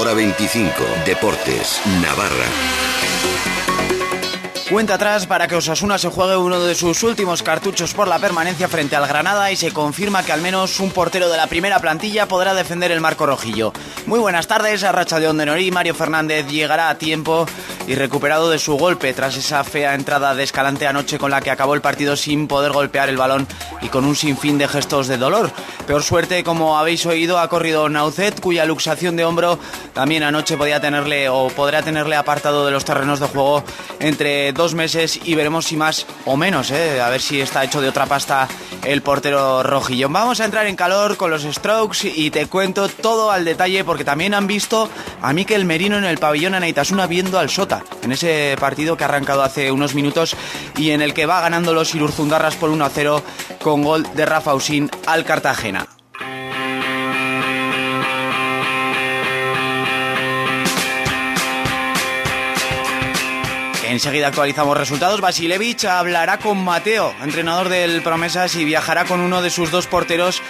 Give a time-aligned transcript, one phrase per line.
[0.00, 0.72] hora 25.
[1.04, 2.46] Deportes, Navarra.
[4.70, 8.68] Cuenta atrás para que Osasuna se juegue uno de sus últimos cartuchos por la permanencia
[8.68, 12.28] frente al Granada y se confirma que al menos un portero de la primera plantilla
[12.28, 13.72] podrá defender el marco rojillo.
[14.06, 17.46] Muy buenas tardes, a Racha de Ondenorí, Mario Fernández llegará a tiempo
[17.90, 21.50] y recuperado de su golpe tras esa fea entrada de Escalante anoche con la que
[21.50, 23.48] acabó el partido sin poder golpear el balón
[23.82, 25.50] y con un sinfín de gestos de dolor.
[25.88, 29.58] Peor suerte, como habéis oído, ha corrido Naucet, cuya luxación de hombro
[29.92, 33.64] también anoche podía tenerle o podrá tenerle apartado de los terrenos de juego
[33.98, 37.00] entre dos meses y veremos si más o menos, ¿eh?
[37.00, 38.46] a ver si está hecho de otra pasta
[38.84, 40.08] el portero rojillo.
[40.08, 44.04] Vamos a entrar en calor con los strokes y te cuento todo al detalle porque
[44.04, 44.88] también han visto
[45.22, 49.08] a Miquel Merino en el pabellón Anaitasuna viendo al Sota en ese partido que ha
[49.08, 50.36] arrancado hace unos minutos
[50.76, 53.22] y en el que va ganando los Irurzundarras por 1 a 0
[53.62, 55.86] con gol de Rafa Usín al Cartagena.
[63.90, 65.20] Enseguida actualizamos resultados.
[65.20, 70.40] Basilevich hablará con Mateo, entrenador del Promesas, y viajará con uno de sus dos porteros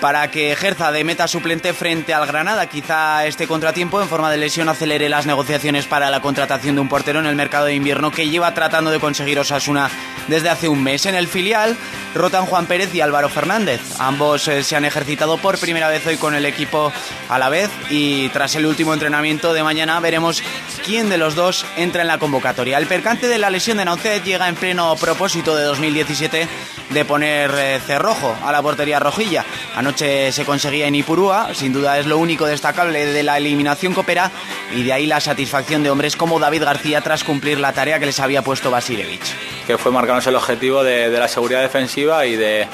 [0.00, 2.66] para que ejerza de meta suplente frente al Granada.
[2.66, 6.88] Quizá este contratiempo en forma de lesión acelere las negociaciones para la contratación de un
[6.88, 9.90] portero en el mercado de invierno que lleva tratando de conseguir Osasuna
[10.28, 11.06] desde hace un mes.
[11.06, 11.76] En el filial
[12.14, 13.80] rotan Juan Pérez y Álvaro Fernández.
[13.98, 16.92] Ambos eh, se han ejercitado por primera vez hoy con el equipo
[17.28, 20.42] a la vez y tras el último entrenamiento de mañana veremos
[20.84, 22.78] quién de los dos entra en la convocatoria.
[22.78, 26.48] El percance de la lesión de Naucet llega en pleno propósito de 2017
[26.90, 29.44] de poner eh, cerrojo a la portería rojilla.
[29.76, 34.30] Anoche se conseguía en Ipurúa, sin duda es lo único destacable de la eliminación coopera
[34.74, 38.06] y de ahí la satisfacción de hombres como David García tras cumplir la tarea que
[38.06, 39.34] les había puesto Basilevich.
[39.66, 42.66] Que fue marcarnos el objetivo de, de la seguridad defensiva y de,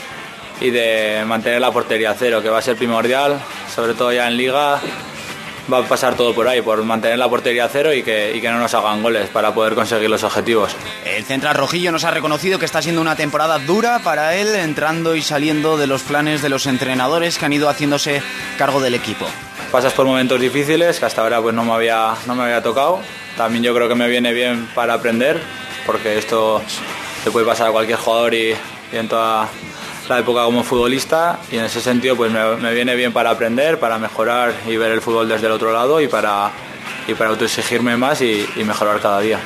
[0.61, 3.41] y de mantener la portería cero, que va a ser primordial,
[3.75, 4.81] sobre todo ya en liga
[5.73, 8.41] va a pasar todo por ahí, por mantener la portería a cero y que, y
[8.41, 10.75] que no nos hagan goles para poder conseguir los objetivos.
[11.05, 15.15] El central rojillo nos ha reconocido que está siendo una temporada dura para él, entrando
[15.15, 18.23] y saliendo de los planes de los entrenadores que han ido haciéndose
[18.59, 19.27] cargo del equipo.
[19.71, 23.01] Pasas por momentos difíciles que hasta ahora pues no me había, no me había tocado.
[23.37, 25.41] También yo creo que me viene bien para aprender,
[25.87, 26.63] porque esto
[27.25, 28.55] le puede pasar a cualquier jugador y,
[28.93, 29.49] y en toda
[30.09, 33.99] la época como futbolista y en ese sentido pues me, viene bien para aprender, para
[33.99, 36.51] mejorar y ver el fútbol desde el otro lado y para,
[37.09, 39.41] y para autoexigirme más y, y mejorar cada día.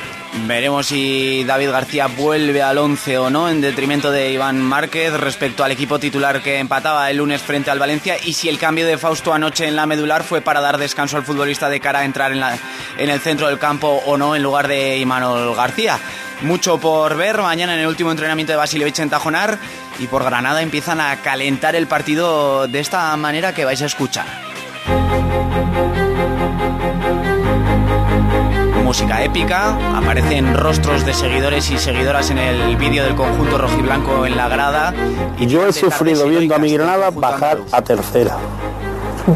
[0.46, 5.64] Veremos si David García vuelve al 11 o no en detrimento de Iván Márquez respecto
[5.64, 8.98] al equipo titular que empataba el lunes frente al Valencia y si el cambio de
[8.98, 12.32] Fausto anoche en la medular fue para dar descanso al futbolista de cara a entrar
[12.32, 12.58] en, la,
[12.98, 15.98] en el centro del campo o no en lugar de Imanol García.
[16.42, 19.58] Mucho por ver mañana en el último entrenamiento de Basilevich en Tajonar
[19.98, 24.26] y por Granada empiezan a calentar el partido de esta manera que vais a escuchar.
[28.84, 34.36] Música épica, aparecen rostros de seguidores y seguidoras en el vídeo del conjunto rojiblanco en
[34.36, 34.94] la grada.
[35.38, 38.36] Y Yo he sufrido viendo a mi Granada bajar a tercera.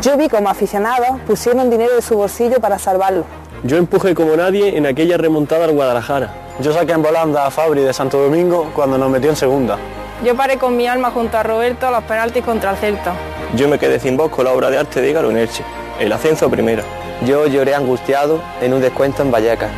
[0.01, 3.27] Yo vi como aficionados pusieron dinero de su bolsillo para salvarlo.
[3.65, 6.42] Yo empujé como nadie en aquella remontada al Guadalajara.
[6.61, 9.79] Yo saqué en volanda a Fabri de Santo Domingo cuando nos metió en segunda.
[10.23, 13.15] Yo paré con mi alma junto a Roberto a los penaltis contra el Celta.
[13.55, 15.65] Yo me quedé sin voz con la obra de arte de Ígaro en Elche,
[15.99, 16.85] el ascenso a primera.
[17.25, 19.71] Yo lloré angustiado en un descuento en Vallecas.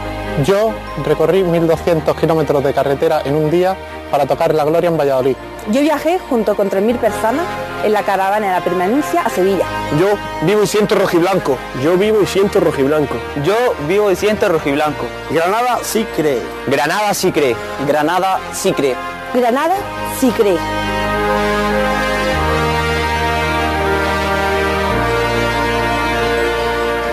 [0.45, 0.73] Yo
[1.07, 3.77] recorrí 1.200 kilómetros de carretera en un día
[4.11, 5.37] para tocar la gloria en Valladolid.
[5.71, 7.47] Yo viajé junto con 3.000 personas
[7.85, 9.65] en la caravana de la permanencia a Sevilla.
[9.99, 11.57] Yo vivo y siento rojiblanco.
[11.83, 13.15] Yo vivo y siento rojiblanco.
[13.43, 13.57] Yo
[13.89, 15.07] vivo y siento rojiblanco.
[15.31, 16.43] Granada sí cree.
[16.67, 17.57] Granada sí cree.
[17.87, 18.95] Granada sí cree.
[19.33, 19.77] Granada
[20.21, 20.59] sí cree.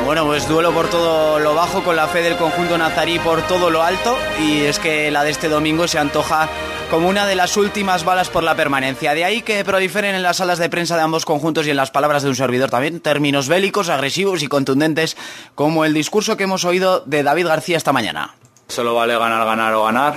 [0.06, 3.70] Bueno, pues duelo por todo lo bajo con la fe del conjunto nazarí por todo
[3.70, 6.50] lo alto y es que la de este domingo se antoja
[6.92, 9.14] como una de las últimas balas por la permanencia.
[9.14, 11.90] De ahí que proliferen en las salas de prensa de ambos conjuntos y en las
[11.90, 15.16] palabras de un servidor también términos bélicos, agresivos y contundentes
[15.56, 18.36] como el discurso que hemos oído de David García esta mañana.
[18.68, 20.16] Solo vale ganar, ganar o ganar,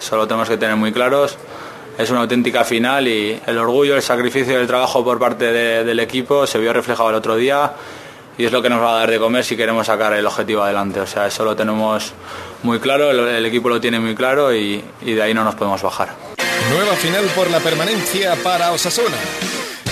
[0.00, 1.38] solo tenemos que tener muy claros.
[1.96, 5.84] Es una auténtica final y el orgullo, el sacrificio y el trabajo por parte de,
[5.84, 7.74] del equipo se vio reflejado el otro día
[8.38, 10.62] y es lo que nos va a dar de comer si queremos sacar el objetivo
[10.62, 11.00] adelante.
[11.00, 12.12] O sea, eso lo tenemos
[12.62, 15.82] muy claro, el, equipo lo tiene muy claro y, y, de ahí no nos podemos
[15.82, 16.14] bajar.
[16.70, 19.16] Nueva final por la permanencia para Osasuna.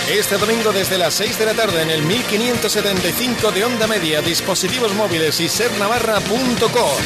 [0.09, 4.93] Este domingo desde las 6 de la tarde en el 1575 de onda media, dispositivos
[4.95, 6.97] móviles y sernavarra.com.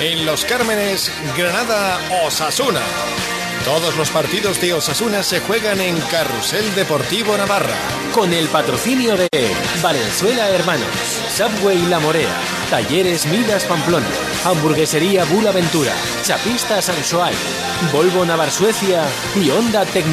[0.00, 2.82] En Los Cármenes, Granada, Osasuna.
[3.68, 7.76] Todos los partidos de Osasuna se juegan en Carrusel Deportivo Navarra.
[8.14, 9.28] Con el patrocinio de
[9.82, 10.88] Valenzuela Hermanos,
[11.36, 12.34] Subway La Morea,
[12.70, 14.06] Talleres Midas Pamplona,
[14.46, 15.92] Hamburguesería Aventura,
[16.22, 17.34] Chapista Sansoal,
[17.92, 19.04] Volvo Navar Suecia
[19.36, 20.06] y Honda Tec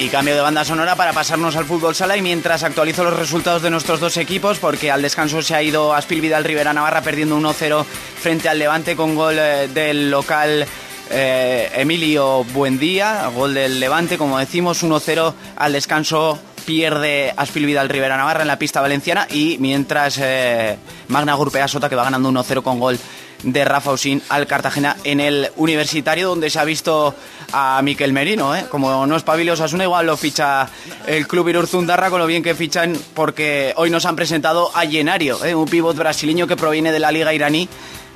[0.00, 2.16] Y cambio de banda sonora para pasarnos al fútbol sala.
[2.16, 5.92] Y mientras actualizo los resultados de nuestros dos equipos porque al descanso se ha ido
[5.92, 10.64] Aspil Vidal Rivera Navarra perdiendo 1-0 frente al Levante con gol eh, del local
[11.10, 18.16] eh, Emilio Buendía, gol del Levante como decimos 1-0 al descanso pierde Aspil Vidal Rivera
[18.16, 19.26] Navarra en la pista valenciana.
[19.30, 20.78] Y mientras eh,
[21.08, 22.98] Magna Gurpea Sota que va ganando 1-0 con gol
[23.42, 27.14] de Rafa Usín al Cartagena en el Universitario, donde se ha visto
[27.52, 28.54] a Miquel Merino.
[28.54, 28.66] ¿eh?
[28.70, 30.68] Como no es Pabilo Osasuna, igual lo ficha
[31.06, 35.44] el club Irurzundarra con lo bien que fichan, porque hoy nos han presentado a Llenario,
[35.44, 35.54] ¿eh?
[35.54, 37.68] un pívot brasileño que proviene de la liga iraní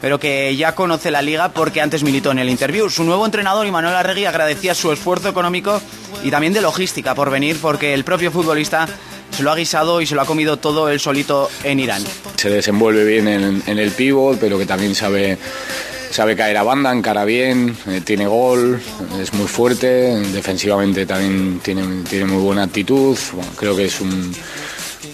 [0.03, 2.91] pero que ya conoce la liga porque antes militó en el interview.
[2.91, 5.81] Su nuevo entrenador, Manuel Arregui, agradecía su esfuerzo económico
[6.25, 8.89] y también de logística por venir, porque el propio futbolista
[9.33, 12.05] se lo ha guisado y se lo ha comido todo él solito en Irán.
[12.37, 15.39] Se desenvuelve bien en, el pívot, pero que también sabe
[16.11, 18.79] sabe caer a banda, encara bien, eh, tiene gol,
[19.19, 23.17] es muy fuerte, defensivamente también tiene, tiene muy buena actitud.
[23.57, 24.35] creo que es un,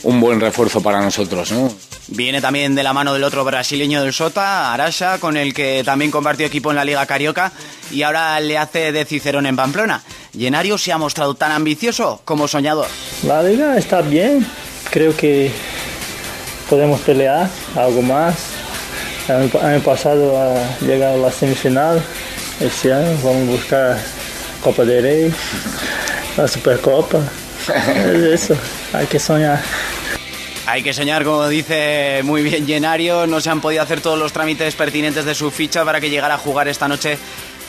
[0.03, 1.53] un buen refuerzo para nosotros.
[1.53, 1.88] ¿no?
[2.09, 6.11] Viene también de la mano del otro brasileño del Sota, Arasha, con el que también
[6.11, 7.53] compartió equipo en la Liga Carioca
[7.91, 10.03] y ahora le hace de Cicerón en Pamplona.
[10.33, 12.87] Llenario se ha mostrado tan ambicioso como soñador.
[13.25, 14.47] La liga está bien,
[14.91, 15.53] creo que
[16.71, 18.37] podemos pelear algo más.
[19.29, 22.03] El año pasado ha llegado a la semifinal,
[22.59, 23.99] este año vamos a buscar
[24.63, 25.35] Copa de Rey,
[26.39, 27.21] la Supercopa.
[27.69, 28.57] Es eso,
[28.95, 29.61] hay que soñar.
[30.71, 33.27] Hay que soñar, como dice muy bien Llenario.
[33.27, 36.35] No se han podido hacer todos los trámites pertinentes de su ficha para que llegara
[36.35, 37.17] a jugar esta noche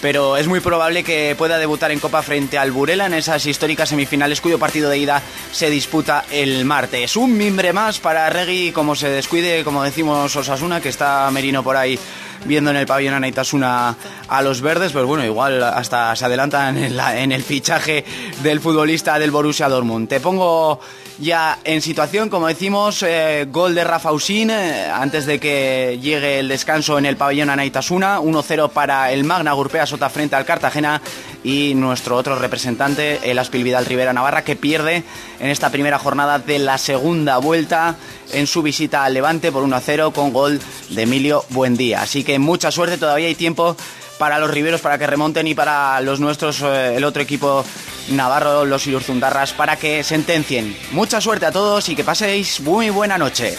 [0.01, 3.89] pero es muy probable que pueda debutar en Copa frente al Burela en esas históricas
[3.89, 7.17] semifinales cuyo partido de ida se disputa el martes.
[7.17, 11.75] Un mimbre más para Regui, como se descuide, como decimos Osasuna, que está Merino por
[11.75, 11.99] ahí
[12.45, 13.95] viendo en el pabellón Anaitasuna
[14.27, 18.05] a los verdes, pero bueno, igual hasta se adelantan en, el fichaje
[18.43, 20.07] del futbolista del Borussia Dortmund.
[20.07, 20.79] Te pongo
[21.19, 26.39] ya en situación, como decimos, eh, gol de Rafa Usín eh, antes de que llegue
[26.39, 31.01] el descanso en el pabellón Anaitasuna, 1-0 para el Magna Gurpea Sota frente al Cartagena
[31.43, 35.03] y nuestro otro representante, el Aspil Vidal Rivera Navarra, que pierde
[35.39, 37.95] en esta primera jornada de la segunda vuelta
[38.33, 40.59] en su visita al Levante por 1-0 con gol
[40.89, 42.01] de Emilio Buendía.
[42.01, 43.75] Así que mucha suerte, todavía hay tiempo
[44.17, 47.63] para los riberos para que remonten y para los nuestros, eh, el otro equipo
[48.09, 50.77] navarro, los Ilurzundarras, para que sentencien.
[50.91, 53.55] Mucha suerte a todos y que paséis muy buena noche.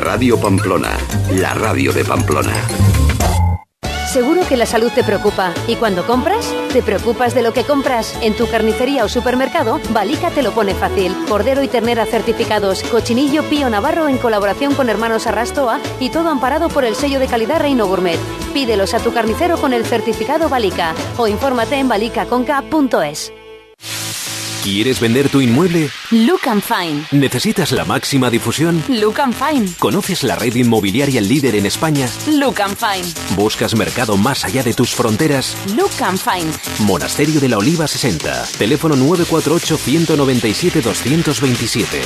[0.00, 0.96] Radio Pamplona,
[1.30, 2.54] la radio de Pamplona.
[4.10, 8.16] Seguro que la salud te preocupa y cuando compras, te preocupas de lo que compras.
[8.22, 11.14] En tu carnicería o supermercado, Balica te lo pone fácil.
[11.28, 16.70] Cordero y ternera certificados, cochinillo Pío Navarro en colaboración con Hermanos Arrastoa y todo amparado
[16.70, 18.18] por el sello de calidad Reino Gourmet.
[18.54, 23.32] Pídelos a tu carnicero con el certificado Balica o infórmate en balicaconca.es.
[24.62, 25.88] ¿Quieres vender tu inmueble?
[26.10, 27.06] Look and Fine.
[27.12, 28.84] ¿Necesitas la máxima difusión?
[28.88, 29.72] Look and Fine.
[29.78, 32.06] ¿Conoces la red inmobiliaria líder en España?
[32.26, 33.08] Look and Fine.
[33.36, 35.56] ¿Buscas mercado más allá de tus fronteras?
[35.74, 36.52] Look and Fine.
[36.80, 38.48] Monasterio de la Oliva 60.
[38.58, 42.02] Teléfono 948 197 227.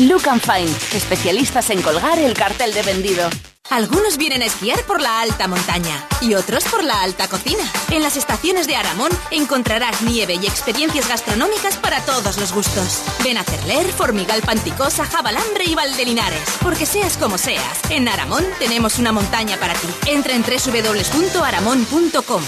[0.00, 0.70] Look and Fine.
[0.94, 3.30] Especialistas en colgar el cartel de vendido.
[3.74, 7.64] Algunos vienen a esquiar por la alta montaña y otros por la alta cocina.
[7.90, 13.02] En las estaciones de Aramón encontrarás nieve y experiencias gastronómicas para todos los gustos.
[13.24, 16.48] Ven a Cerler, Formigal Panticosa, Jabalambre y Valdelinares.
[16.62, 19.88] Porque seas como seas, en Aramón tenemos una montaña para ti.
[20.06, 22.42] Entra en www.aramón.com.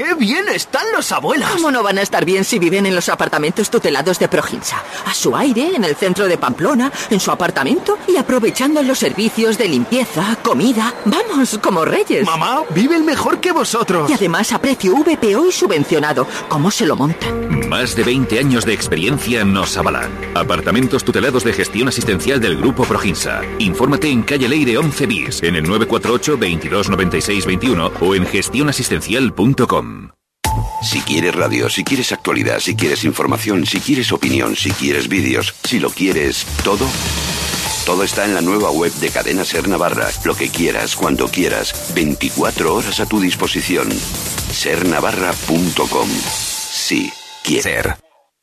[0.00, 1.50] ¡Qué bien están los abuelos!
[1.50, 4.82] ¿Cómo no van a estar bien si viven en los apartamentos tutelados de Proginsa?
[5.04, 9.58] A su aire, en el centro de Pamplona, en su apartamento y aprovechando los servicios
[9.58, 10.94] de limpieza, comida.
[11.04, 12.24] Vamos, como reyes.
[12.24, 14.08] Mamá, viven mejor que vosotros.
[14.08, 16.26] Y además a precio VPO y subvencionado.
[16.48, 17.68] ¿Cómo se lo montan?
[17.68, 20.10] Más de 20 años de experiencia nos avalan.
[20.34, 23.42] Apartamentos tutelados de gestión asistencial del Grupo Proginsa.
[23.58, 29.89] Infórmate en calle Leire 11 bis, en el 948 2296 21 o en gestionasistencial.com.
[30.82, 35.54] Si quieres radio, si quieres actualidad, si quieres información, si quieres opinión, si quieres vídeos,
[35.62, 36.86] si lo quieres todo,
[37.84, 40.08] todo está en la nueva web de Cadena Ser Navarra.
[40.24, 43.90] Lo que quieras, cuando quieras, 24 horas a tu disposición.
[44.52, 46.08] Sernavarra.com.
[46.08, 48.09] Sí, quiero.